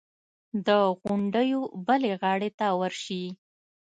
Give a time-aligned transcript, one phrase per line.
[0.67, 0.69] د
[1.01, 3.23] غونډیو بلې غاړې ته ورشي.